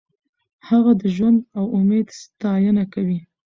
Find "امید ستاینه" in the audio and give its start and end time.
1.79-2.83